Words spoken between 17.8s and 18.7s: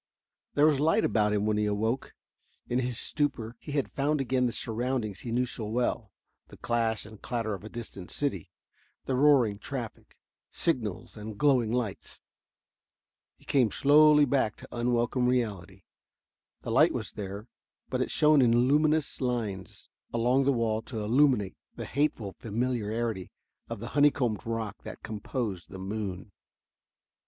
but it shone in